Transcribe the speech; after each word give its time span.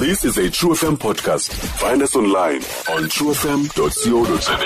This 0.00 0.24
is 0.24 0.38
a 0.38 0.48
True 0.50 0.70
FM 0.72 0.96
podcast. 0.96 1.52
Find 1.78 2.02
us 2.02 2.16
online 2.16 2.62
on 2.94 3.08
truefm.co.za. 3.14 4.58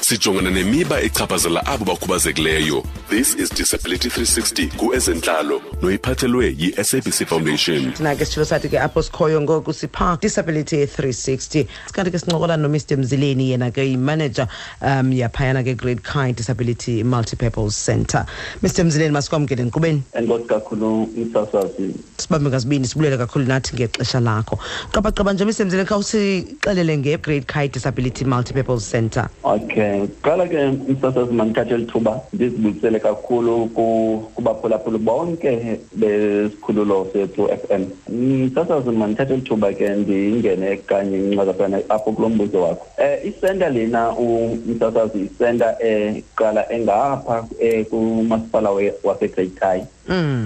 Sijongana 0.00 0.50
nemiba 0.50 1.00
echaphazela 1.00 1.66
abo 1.66 1.84
bakhubazekileyo. 1.84 2.84
This 3.08 3.34
is 3.34 3.50
Disability 3.50 4.08
360 4.08 4.68
kuezentlalo 4.76 5.62
noyiphathelwe 5.82 6.54
yi-SABC 6.58 7.26
Foundation. 7.26 7.92
thina 7.92 8.14
ke 8.16 8.24
sitshilo 8.24 8.44
sathi 8.44 8.68
ke 8.68 8.80
apho 8.80 9.02
sikhoyo 9.02 9.40
ngoku 9.40 9.72
sipha 9.72 10.18
disability 10.20 10.84
360 10.84 11.66
sikanti 11.86 12.10
ke 12.10 12.18
sincokola 12.18 12.56
nomr 12.56 12.96
mzileni 12.98 13.50
yena 13.50 13.70
ke 13.70 13.78
yimanager 13.90 14.48
um 14.82 15.12
yaphayana 15.12 15.62
ke 15.64 15.74
great 15.76 16.02
kai 16.02 16.32
disability 16.32 17.02
multipurpose 17.04 17.84
center 17.86 18.26
mr 18.62 18.84
mzileni 18.84 19.12
masikwamkele 19.12 19.62
nkqubeni 19.64 20.02
enkosi 20.12 20.44
kakhulu 20.44 21.02
umsasazi 21.02 21.94
sibambe 22.24 22.50
ngazibini 22.50 22.86
sibulele 22.86 23.16
kakhulu 23.18 23.44
nathi 23.46 23.74
ngexesha 23.76 24.20
lakho. 24.20 24.58
Qabaqaba 24.92 25.32
nje 25.32 25.44
mr 25.44 25.64
mzileni 25.66 25.88
khawusixelele 25.88 26.96
nge-great 26.98 27.46
kai 27.46 27.68
disability 27.68 28.24
multipurpose 28.24 28.90
center 28.90 29.28
okay. 29.42 30.06
Qala 30.22 30.46
ke 30.48 30.56
umsasazi 30.88 31.32
mandithathe 31.32 31.76
lithuba 31.76 32.20
ndizibulisele 32.32 32.98
kakhulu 33.00 33.66
ku- 33.74 34.22
kubaphulaphuli 34.34 34.98
bonke 34.98 35.78
besikhululo 35.96 37.06
sethu 37.12 37.48
f 37.52 37.60
m. 37.70 37.84
Msasazi 38.08 38.90
mandithathe 38.90 39.36
lithuba 39.36 39.72
ke 39.72 39.88
ndingene 39.88 40.76
kanye 40.76 41.18
ncakasana 41.18 41.78
apho 41.88 42.12
kulo 42.12 42.28
mbuzo 42.28 42.62
wakho. 42.62 42.86
Um 42.98 43.28
isenta 43.28 43.68
lena 43.68 44.10
umsasazi 44.10 45.20
isenta 45.28 45.76
eqala 45.82 46.72
engapha 46.72 47.44
eh, 47.60 47.86
kumasipala 47.86 48.70
we- 48.70 48.94
wasegreat 49.04 49.54
kai 49.54 49.80
mm. 49.80 49.86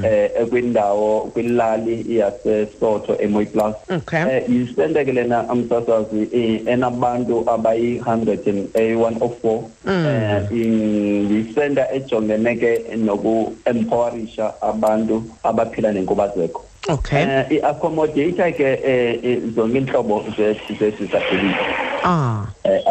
Eh 0.04 0.30
ekwindawo 0.40 1.20
kwilali 1.32 2.04
yasesotho 2.18 3.16
emoyplus 3.20 3.74
Okay. 3.96 4.22
eh 4.30 4.42
yisente 4.50 5.04
ke 5.04 5.12
lena 5.12 5.48
amsasazi 5.48 6.28
eh, 6.32 6.60
enabantu 6.66 7.44
abayi-104 7.50 9.62
eh 9.88 10.42
in- 10.52 11.28
yisenta 11.32 11.92
ejongene 11.92 12.56
ke 12.56 12.80
noku-empowerisha 12.96 14.52
abantu 14.62 15.22
abaphila 15.42 15.92
nenkubazeko 15.92 16.64
okay 16.88 17.22
eh 17.22 17.46
i-accommodate 17.50 18.52
ke 18.52 18.78
eh, 18.84 19.18
eh, 19.24 19.38
zonke 19.54 19.78
iintlobo 19.78 20.24
ze- 20.36 20.56
ze-disability 20.78 21.54
ah 21.58 21.72
eh 21.72 21.87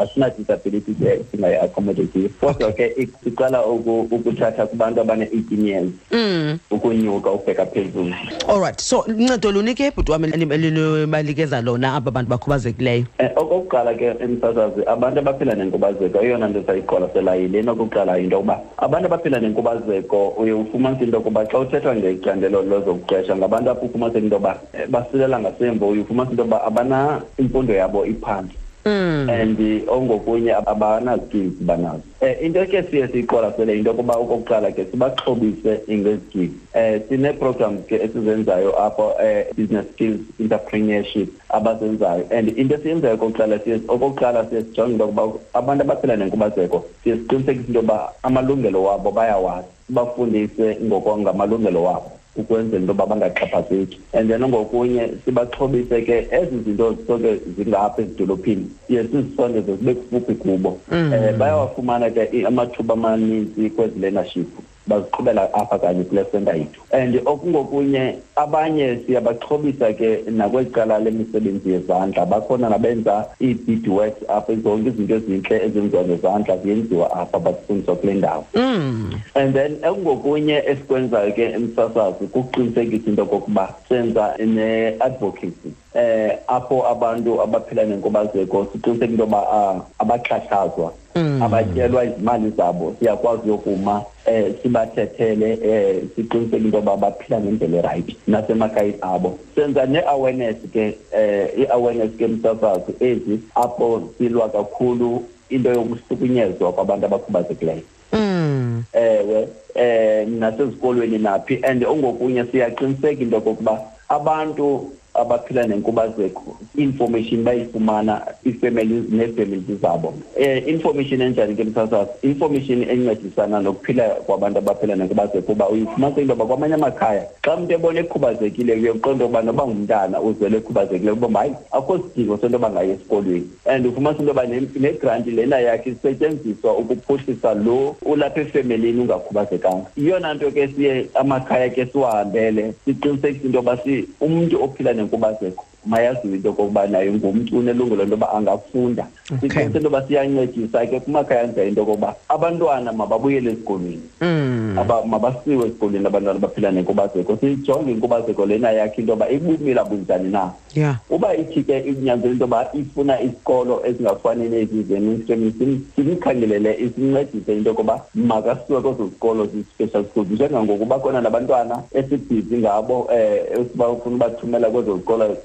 asina-disability 0.02 0.94
ke 0.94 1.22
singayi-accommodate 1.32 2.30
kodwa 2.40 2.72
ke 2.72 3.08
siqala 3.24 3.66
uku- 3.66 4.08
ukuthatha 4.12 4.66
kubantu 4.68 5.02
abane-eighteen 5.02 5.66
years. 5.66 5.92
Mm. 6.12 6.60
ukunyuka 6.72 7.32
ukubheka 7.32 7.66
phezulu. 7.66 8.14
Allright 8.48 8.80
so 8.82 9.04
ncedo 9.08 9.52
lunike 9.52 9.86
ebhuti 9.86 10.12
wam 10.12 10.24
elibalikeza 10.24 11.62
lona 11.62 11.96
aba 11.96 12.12
bantu 12.12 12.30
bakhubazekileyo? 12.30 13.06
Um 13.20 13.30
okokuqala 13.36 13.94
ke 13.94 14.16
emsasazi 14.20 14.82
abantu 14.88 15.20
abaphila 15.20 15.56
nenkubazeko 15.56 16.22
eyona 16.22 16.48
nto 16.48 16.64
sayiqwalasela 16.68 17.36
yilena 17.36 17.72
okokuqala 17.72 18.18
yinto 18.18 18.36
yokuba 18.36 18.60
abantu 18.78 19.06
abaphila 19.08 19.40
nenkubazeko 19.40 20.28
uye 20.38 20.54
ufumanise 20.54 21.04
into 21.04 21.18
yokuba 21.18 21.46
xa 21.46 21.60
uthethwa 21.60 21.96
ngecandelo 21.96 22.62
lezokuqesha 22.62 23.36
ngabantu 23.36 23.70
apho 23.72 23.86
ufumaniseka 23.86 24.24
into 24.24 24.36
yoba 24.36 24.60
eh, 24.74 24.88
basilela 24.90 25.40
ngasemvo 25.40 25.88
uye 25.90 26.02
ufumanise 26.02 26.32
into 26.32 26.44
yoba 26.44 26.64
abana 26.64 27.22
imfundo 27.38 27.74
yabo 27.74 28.06
iphantsi. 28.06 28.56
And 28.86 29.58
ongokunye 29.88 30.54
abana-skills 30.66 31.54
banazo. 31.62 32.02
Um 32.22 32.36
into 32.42 32.66
ke 32.66 32.84
siye 32.90 33.08
siyiqwalasele 33.08 33.78
into 33.78 33.90
yokuba 33.92 34.14
okokuqala 34.14 34.72
ke 34.72 34.86
sibaxhobise 34.92 35.82
ngezikills 35.90 36.52
um 36.76 37.00
sinee-programs 37.10 37.86
ke 37.88 37.96
esizenzayo 37.96 38.74
apho 38.80 39.14
um 39.20 39.44
business 39.56 39.86
skills 39.94 40.20
entrepreneurship 40.40 41.30
abazenzayo. 41.50 42.28
And 42.32 42.50
into 42.50 42.76
esiyenzayo 42.76 43.16
okokuqala 43.16 43.60
siye 43.60 43.76
okokuqala 43.88 44.50
siye 44.50 44.62
sijonge 44.64 44.92
into 44.92 45.06
yokuba 45.06 45.40
abantu 45.54 45.84
abaphila 45.84 46.16
nenkubazeko 46.16 46.86
siye 47.04 47.16
siqinisekise 47.16 47.68
into 47.68 47.80
yoba 47.80 48.14
amalungelo 48.24 48.84
wabo 48.84 49.12
bayawazi 49.12 49.68
sibafundise 49.88 50.78
ngokongamalungelo 50.84 51.84
wabo. 51.84 52.12
Ukwenzela 52.38 52.78
into 52.82 52.94
yoba 52.94 53.06
bangaxhaphazeki. 53.06 53.98
And 54.14 54.30
then 54.30 54.42
ngokunye 54.42 55.10
sibaxhobise 55.26 56.02
ke 56.06 56.28
ezi 56.32 56.60
zinto 56.66 56.98
zonke 57.08 57.40
zingapha 57.58 58.02
ezidolophini 58.02 58.66
siye 58.88 59.04
sizisondeze 59.04 59.76
zibe 59.76 59.94
kufuphi 59.94 60.36
kubo. 60.36 60.78
Um 60.92 61.38
bayawafumana 61.38 62.10
ke 62.10 62.30
i- 62.34 62.46
amathuba 62.46 62.94
amaninzi 62.94 63.70
kwezi 63.70 64.00
learnership 64.00 64.48
baziqhubela 64.88 65.54
apha 65.54 65.80
kanye 65.80 66.04
kule 66.04 66.26
senta 66.32 66.54
yethu. 66.54 66.82
And 66.92 67.16
okungokunye 67.26 68.16
abanye 68.36 69.00
siyabaxhobisa 69.06 69.94
ke 69.94 70.24
nakwecala 70.32 71.00
lemisebenzi 71.00 71.72
yezandla. 71.72 72.26
Bakhona 72.26 72.70
nabenza 72.70 73.26
ii-bead 73.42 73.88
works 73.88 74.30
apha 74.30 74.56
zonke 74.56 74.90
izinto 74.90 75.16
ezintle 75.16 75.66
ezenziwa 75.66 76.04
ngezandla 76.04 76.58
ziyenziwa 76.58 77.14
apha 77.14 77.40
bazifundiswa 77.40 77.96
kule 77.96 78.14
ndawo. 78.14 78.46
Mm. 78.56 79.14
and 79.36 79.54
then 79.54 79.78
ekungokunye 79.84 80.64
esikwenzayo 80.66 81.32
ke 81.32 81.44
emsasazi 81.44 82.28
kukuqinisekisa 82.28 83.10
into 83.10 83.22
yokokuba 83.22 83.74
senza 83.90 84.36
ne-advocacy 84.38 85.72
eh 85.94 86.38
apho 86.48 86.88
abantu 86.88 87.42
abaphila 87.42 87.84
nenkubazeko 87.84 88.68
siqiniseka 88.72 89.06
into 89.06 89.24
yoba 89.24 89.42
ah, 89.52 89.82
abaxhatshazwa. 90.00 90.94
Abatyelwa 91.42 92.06
izimali 92.06 92.50
zabo 92.50 92.96
siyakwazi 93.00 93.42
uyokuma 93.46 94.02
eh 94.28 94.54
sibathethele 94.64 95.60
eh 95.64 96.04
siqiniseka 96.16 96.58
into 96.58 96.78
yoba 96.78 96.98
baphila 96.98 97.40
ngendlela 97.40 97.78
erayithi 97.78 98.18
nasemakhayeni 98.28 98.98
abo 99.02 99.40
senza 99.56 99.86
ne-awareness 99.86 100.58
ke 100.74 100.98
eh 101.12 101.50
i-awareness 101.58 102.12
ke 102.18 102.28
msasazi 102.28 102.92
ezi 103.00 103.40
apho 103.56 104.10
silwa 104.18 104.50
kakhulu 104.50 105.24
into 105.50 105.70
yokuhlukunyezwa 105.70 106.74
kwabantu 106.74 107.06
abakhubazekileyo 107.06 107.82
Mm. 108.14 108.84
ewe 108.94 109.48
eh 109.76 110.28
nasezikolweni 110.28 111.18
naphi 111.18 111.60
and 111.64 111.84
ongokunye 111.84 112.46
siyaqiniseka 112.46 113.22
into 113.22 113.36
yokokuba 113.36 113.82
abantu 114.10 114.92
abaphila 115.18 115.68
nenkubazeko 115.68 116.58
information 116.78 117.44
bayifumana 117.44 118.22
ifamily 118.46 119.04
nefamily 119.10 119.78
zabo. 119.82 120.14
Eh 120.38 120.68
information 120.68 121.22
enjani 121.22 121.56
ke 121.56 121.64
msasazi 121.64 122.10
information 122.22 122.84
encedisana 122.84 123.60
nokuphila 123.60 124.10
kwabantu 124.10 124.58
abaphila 124.58 124.96
nenkubazeko 124.96 125.52
uba 125.52 125.70
uyifumanise 125.70 126.22
into 126.22 126.36
kwamanye 126.36 126.74
amakhaya 126.74 127.28
xa 127.42 127.56
umntu 127.56 127.74
ebona 127.74 128.00
ekhubazekile 128.00 128.74
uye 128.74 128.90
uqonda 128.92 129.26
ukuba 129.26 129.42
noba 129.42 129.68
ngumntana 129.68 130.22
uzele 130.22 130.58
ekhubazekile 130.58 131.12
uba 131.12 131.40
hayi 131.40 131.54
akho 131.72 132.00
sidingo 132.00 132.38
sento 132.38 132.58
yoba 132.58 132.84
esikolweni. 132.84 133.48
And 133.66 133.86
ufumanise 133.86 134.20
into 134.20 134.32
yoba 134.32 134.46
ne- 134.48 134.80
negranti 134.80 135.32
lena 135.32 135.60
yakhe 135.60 135.90
isetyenziswa 135.90 136.78
ukuphuhlisa 136.78 137.54
lo 137.54 137.96
ulapha 138.06 138.42
efemelini 138.42 139.02
ungakhubazekanga. 139.02 139.86
Yiyona 139.98 140.34
nto 140.34 140.52
ke 140.52 140.68
siye 140.68 141.06
amakhaya 141.14 141.70
ke 141.70 141.86
siwahambele 141.86 142.74
siqinisekise 142.86 143.46
into 143.46 143.58
yoba 143.58 143.78
umuntu 143.84 144.08
umntu 144.22 144.64
ophila 144.64 144.94
nenkubazeko 145.08 145.66
mayaziwe 145.86 146.36
into 146.36 146.48
yokokuba 146.48 146.88
naye 146.88 147.12
ngumntu 147.12 147.58
unelungelo 147.60 148.04
into 148.04 148.16
yoba 148.16 148.34
angafunda 148.34 149.08
Okay. 149.32 149.50
siqinise 149.50 149.78
into 149.78 149.84
yoba 149.90 150.08
siyancedisa 150.08 150.86
ke 150.86 151.00
kumakhaya 151.00 151.44
enzayo 151.44 151.68
into 151.68 151.82
yokokuba 151.82 152.16
abantwana 152.30 152.94
mababuyele 152.94 153.52
esikolweni 153.52 154.02
Mm. 154.22 154.76
aba 154.80 155.06
mabasiwe 155.06 155.66
esikolweni 155.68 156.08
abantwana 156.08 156.38
abaphila 156.40 156.72
nenkubazeko 156.72 157.38
siyijonge 157.38 157.92
inkubazeko 157.92 158.46
lena 158.46 158.72
yakhe 158.72 159.02
into 159.02 159.12
yoba 159.14 159.30
ibumila 159.30 159.84
bunjani 159.86 160.30
na 160.32 160.52
yeah. 160.76 160.96
Uba 161.10 161.36
ithi 161.36 161.64
ke 161.64 161.80
inyanzela 161.80 162.32
into 162.34 162.44
yoba 162.44 162.70
ifuna 162.74 163.22
isikolo 163.22 163.82
ezingafani 163.86 164.50
nezi 164.50 164.84
ze-mainstream 164.84 165.82
simkhangelele 165.96 166.74
isincedise 166.80 167.58
into 167.58 167.70
yokuba 167.70 168.02
makasuke 168.16 168.82
kwezo 168.82 169.06
zikolo 169.06 169.46
zi-special 169.46 170.06
schools. 170.06 170.28
Njengangokuba 170.30 171.00
khona 171.00 171.22
nabantwana 171.22 171.84
esibhizi 171.94 172.58
ngabo 172.58 173.00
um 173.02 173.62
esibafuna 173.62 174.16
ubathumela 174.16 174.70
kwezo 174.70 174.96
zikolo 174.98 175.38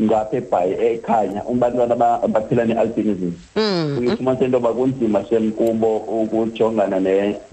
ngapha 0.00 0.36
ebhayi 0.36 0.74
ekhanya 0.80 1.44
ubantwana 1.44 1.94
aba- 1.94 2.22
abaphila 2.22 2.64
ne-albinism. 2.64 3.32
Mm. 3.56 3.96
uyifumanisa 3.98 4.44
into 4.44 4.56
yoba 4.56 4.72
kunzima 4.72 5.24
shem 5.24 5.52
kubo 5.52 5.96
ukujongana 5.96 7.00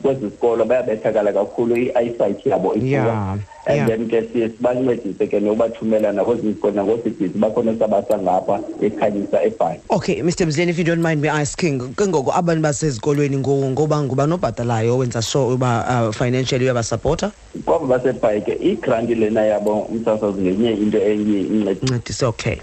kwezi 0.02 0.22
zikolo 0.26 0.66
bayabethakala 0.66 1.34
kakhulu 1.34 1.76
i-eyesight 1.78 2.46
yabo. 2.46 2.76
Yeah, 2.76 3.38
and 3.66 3.78
yeah. 3.78 3.88
then 3.88 4.08
ke 4.10 4.28
siye 4.34 4.50
sibancedise 4.50 5.28
ke 5.28 5.40
nokubathumela 5.40 6.12
nakwezi 6.12 6.48
zikolo 6.48 6.74
nangoosibhizi 6.74 7.38
bakhona 7.40 7.72
esabasa 7.72 8.18
ngapha 8.18 8.60
ekhanyisa 8.82 9.44
ebhayi 9.44 9.80
okay 9.90 10.22
mr 10.24 10.46
mzileni 10.48 10.72
if 10.72 10.78
you 10.80 10.84
don't 10.86 11.04
mind 11.08 11.22
me 11.22 11.30
asking 11.30 11.80
ke 11.96 12.08
ngoku 12.08 12.32
abantu 12.34 12.62
basezikolweni 12.62 13.38
ngo- 13.38 13.70
ngoba 13.72 14.04
nguba 14.04 14.28
nobhatalayo 14.28 14.96
owenza 14.96 15.22
sure 15.22 15.54
uba 15.54 15.86
uh, 15.90 16.14
financially 16.16 16.66
uyabasapota 16.66 17.32
kwabo 17.66 17.86
basebhayi 17.88 18.42
ke 18.42 18.58
igranti 18.62 19.16
lena 19.16 19.42
yabo 19.46 19.80
umsasazi 19.80 20.42
ngenye 20.42 20.72
into 20.74 20.98
enye 20.98 21.40
incedisa. 21.42 21.96
Ncedise 21.96 22.26
okay. 22.26 22.54
eh 22.54 22.60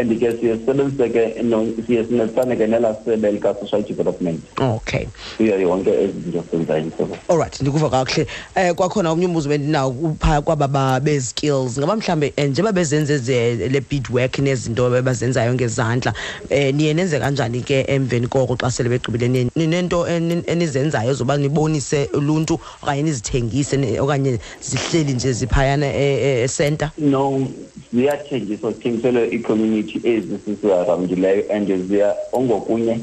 and 0.00 0.18
ke 0.20 0.32
siye 0.40 0.56
sisebenzise 0.56 1.08
ke 1.08 1.42
no- 1.42 1.66
siye 1.86 2.04
sincedisane 2.04 2.56
ke 2.56 2.66
nelaa 2.66 2.94
sebe 3.04 3.32
lika-social 3.32 3.82
development 3.82 4.40
okay 4.58 5.06
kuyo 5.36 5.60
yonke 5.60 5.90
ezi 5.90 6.20
zinto 6.24 6.44
senzayo 6.50 6.84
msebenzi 6.84 7.20
alright 7.28 7.60
ndikuva 7.60 7.90
kakuhle 7.90 8.26
um 8.56 8.74
kwakhona 8.74 9.10
omnye 9.10 9.26
umbuzo 9.26 9.48
bendinawo 9.48 9.90
uphaa 9.90 10.40
kwaba 10.42 10.68
ba- 10.68 11.00
bezskills 11.00 11.78
ngaba 11.78 11.96
mhlawumbe 11.96 12.32
um 12.38 12.44
njengoba 12.44 12.72
bezenza 12.72 13.14
ezi- 13.14 13.68
le 13.68 13.80
beadwork 13.90 14.38
nezinto 14.38 15.02
bazenzayo 15.02 15.54
ngezandla 15.54 16.12
um 16.50 16.76
niye 16.76 16.94
nenze 16.94 17.18
kanjani 17.18 17.60
ke 17.62 17.84
emveni 17.88 18.26
koko 18.26 18.56
xa 18.56 18.70
sele 18.70 18.88
begqibile 18.88 19.28
Niye- 19.28 19.50
ninento 19.56 20.06
eni- 20.06 20.42
enizenzayo 20.46 21.14
zoba 21.14 21.36
nibonise 21.36 22.08
uluntu 22.14 22.58
okanye 22.82 23.02
nizithengise 23.02 23.76
ni- 23.76 23.98
okanye 24.00 24.38
zihleli 24.62 25.12
nje 25.12 25.32
ziphayana 25.32 25.86
e- 25.86 26.18
e- 26.22 26.42
esenta 26.42 26.90
no 26.98 27.48
ziyathengiswa 27.92 28.72
zithengiselwe 28.72 29.28
ii-community 29.32 29.67
ezi 29.76 30.38
sisiarawundileyo 30.44 31.44
and 31.52 31.68
ziya 31.88 32.14
ongokunye 32.32 32.98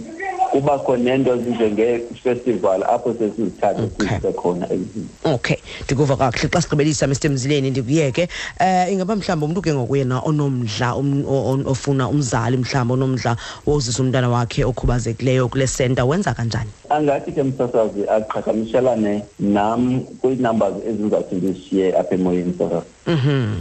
kubakho 0.51 0.97
neento 0.97 1.35
ezinjengee-festival 1.35 2.83
apho 2.83 3.13
sesizithathe 3.13 3.81
Okay. 3.81 4.07
sizise 4.07 4.33
khona 4.33 4.65
ezinto 4.73 5.33
okay 5.33 5.57
ndikuva 5.85 6.15
kakuhle. 6.17 6.49
Xa 6.49 6.61
sigqibelisa 6.61 7.07
mr 7.07 7.29
mzileni 7.29 7.69
ndikuyeke 7.69 8.27
um 8.61 8.93
ingaba 8.93 9.15
mhlawumbi 9.15 9.45
umntu 9.45 9.61
ke 9.61 9.73
ngoku 9.73 9.95
yena 9.95 10.19
onomdla 10.21 10.95
um- 10.95 11.25
o- 11.27 11.51
o- 11.51 11.71
ofuna 11.71 12.07
umzali 12.09 12.57
mhlawumbi 12.57 12.93
onomdla 12.93 13.35
wozisa 13.65 14.03
umntana 14.03 14.29
wakhe 14.29 14.63
okhubazekileyo 14.65 15.47
kule 15.49 15.67
senta 15.67 16.05
wenza 16.05 16.33
kanjani? 16.33 16.69
Angathi 16.89 17.31
ke 17.31 17.43
msasazi 17.43 18.07
aqhagamshelane 18.09 19.23
nam 19.39 20.01
kwiinumbers 20.21 20.75
ezizawuthi 20.87 21.35
ndizishiye 21.35 21.97
apha 21.99 22.15
emoyeni 22.15 22.53
msasazi 22.53 22.85
mhm. 23.07 23.53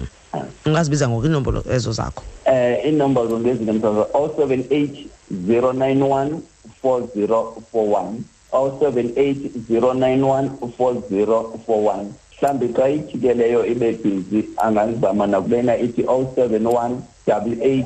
Ungazibiza 0.67 1.09
ngoku 1.09 1.27
iinombolo 1.27 1.63
ezo 1.71 1.93
zakho. 1.93 2.23
Eh 2.45 2.89
inombers 2.89 3.31
ngezinto 3.31 3.73
msasazi 3.73 4.11
078 4.13 4.89
091 5.49 6.29
4041 6.83 8.13
078 8.53 9.35
091 9.71 10.49
4041 10.79 12.05
mhlawumbi 12.45 12.69
xa 12.75 12.89
ithi 12.89 13.19
ke 13.19 13.35
leyo 13.35 13.67
ibe 13.67 13.93
bhizi 13.93 14.45
angazama 14.57 15.27
nakubena 15.27 15.77
ithi 15.79 16.03
071 16.03 16.91
88 17.27 17.85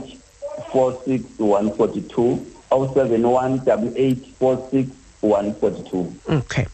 46 0.75 1.21
142 1.39 2.37
071 2.71 3.59
88 3.67 4.17
46 4.41 4.85
142 5.23 6.05
okay. 6.39 6.65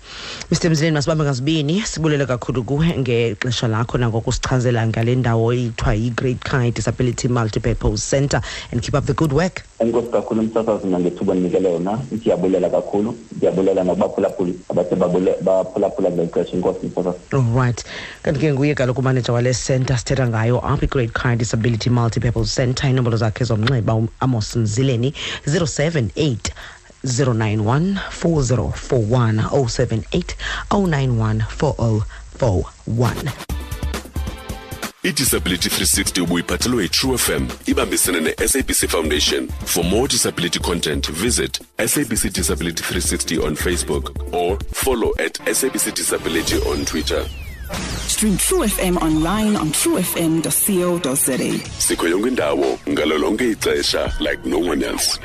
Mr 0.51 0.71
mzileni 0.71 0.95
masibambe 0.95 1.25
ngazibini 1.25 1.83
sibulele 1.83 2.27
kakhulu 2.27 2.65
kuwe 2.65 2.99
ngexesha 2.99 3.69
lakho 3.69 3.99
nangokusichazela 3.99 4.87
ngale 4.87 5.15
ndawo 5.15 5.53
ithiwa 5.55 5.95
yi-great 5.95 6.39
kind 6.51 6.75
disability 6.75 7.29
multipurpose 7.29 8.11
center 8.17 8.41
and 8.73 8.81
keep 8.83 8.95
up 8.95 9.05
the 9.05 9.13
good 9.13 9.33
work. 9.33 9.63
Enkosi 9.79 10.09
kakhulu 10.09 10.41
umsasazi 10.41 10.87
nangethuba 10.87 11.35
ndinikele 11.35 11.73
yona. 11.73 11.99
Ndiyabulela 12.13 12.71
kakhulu. 12.71 13.15
Ndiyabulela 13.37 13.85
nakubaphulaphuli 13.85 14.55
abathe 14.71 14.95
babule- 14.97 15.43
baphulaphula 15.43 16.11
ngeli 16.11 16.29
xesha 16.29 16.53
inkosi 16.57 16.87
msasazi 16.87 17.19
allright 17.33 17.85
kanti 18.23 18.41
ke 18.41 18.53
nguye 18.53 18.75
kaloku 18.75 19.01
umaneja 19.01 19.33
wale 19.33 19.55
center 19.55 19.99
sithetha 19.99 20.29
ngayo 20.29 20.61
apha 20.67 20.85
i-great 20.85 21.13
kind 21.23 21.39
disability 21.39 21.91
multipurpose 21.91 22.55
center. 22.55 22.91
Inombolo 22.91 23.17
zakhe 23.17 23.45
zomnxeba 23.45 24.03
amos 24.21 24.57
mzileni 24.57 25.15
078 25.47 26.37
091 27.05 27.99
4041 28.11 29.43
078 29.69 30.37
091 30.71 31.45
4041 31.59 33.15
idisability 35.03 35.69
360 35.69 36.21
ubuyiphathelwe 36.21 36.83
yitrue 36.83 37.19
fm 37.19 37.47
ibambisene 37.67 38.21
ne-sabc 38.21 38.89
foundation. 38.89 39.49
For 39.65 39.85
more 39.85 40.09
disability 40.09 40.59
content 40.59 41.11
visit 41.13 41.61
sabc 41.87 42.31
disability 42.33 42.83
360 42.83 43.39
on 43.39 43.55
facebook 43.57 44.11
or 44.33 44.59
follow 44.73 45.13
at 45.19 45.39
sabc 45.53 45.95
disability 45.95 46.57
on 46.57 46.85
twitter. 46.85 47.25
Stream 48.09 48.37
True 48.37 48.63
FM 48.69 48.97
online 49.03 49.57
on 49.57 49.71
truefm.co.za. 49.73 51.69
sikho 51.79 52.09
yonke 52.09 52.29
indawo 52.29 52.79
ngalo 52.89 53.19
lonke 53.19 53.51
ixesha 53.51 54.13
like 54.21 54.49
no 54.49 54.59
one 54.59 54.83
else 54.87 55.19